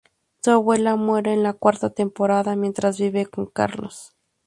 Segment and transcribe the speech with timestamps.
[0.43, 4.15] Su abuela muere en la cuarta temporada, mientras vive con Carlos